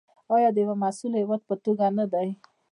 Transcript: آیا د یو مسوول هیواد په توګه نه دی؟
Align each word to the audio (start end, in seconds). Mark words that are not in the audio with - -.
آیا 0.35 0.49
د 0.53 0.57
یو 0.65 0.73
مسوول 0.83 1.13
هیواد 1.21 1.41
په 1.49 1.55
توګه 1.63 1.85
نه 1.97 2.05
دی؟ 2.13 2.29